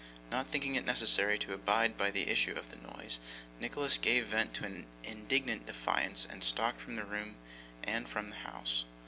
[0.31, 3.19] Not thinking it necessary to abide the issue of the noise,
[3.59, 7.35] Nicholas gave vent to an indignant defiance, and stalked from the room
[7.83, 8.85] and from the house.